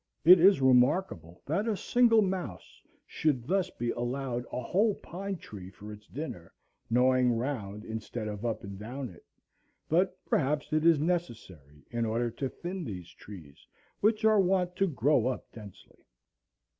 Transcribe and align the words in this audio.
It 0.25 0.39
is 0.39 0.63
remarkable 0.63 1.43
that 1.45 1.67
a 1.67 1.77
single 1.77 2.23
mouse 2.23 2.81
should 3.05 3.45
thus 3.45 3.69
be 3.69 3.91
allowed 3.91 4.45
a 4.51 4.59
whole 4.59 4.95
pine 4.95 5.37
tree 5.37 5.69
for 5.69 5.93
its 5.93 6.07
dinner, 6.07 6.51
gnawing 6.89 7.33
round 7.37 7.85
instead 7.85 8.27
of 8.27 8.43
up 8.43 8.63
and 8.63 8.79
down 8.79 9.09
it; 9.09 9.23
but 9.89 10.17
perhaps 10.25 10.73
it 10.73 10.87
is 10.87 10.99
necessary 10.99 11.85
in 11.91 12.03
order 12.03 12.31
to 12.31 12.49
thin 12.49 12.83
these 12.83 13.09
trees, 13.13 13.67
which 13.99 14.25
are 14.25 14.41
wont 14.41 14.75
to 14.77 14.87
grow 14.87 15.27
up 15.27 15.51
densely. 15.51 16.03